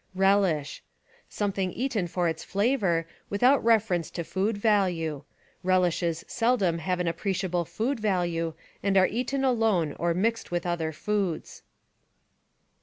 [0.15, 0.81] Relish—
[1.39, 5.21] Something eaten for its flavor, without reference to food value.
[5.63, 10.91] Rehshes seldom have an appreciable food value and are eaten alone or mixed with other
[10.91, 11.61] foods.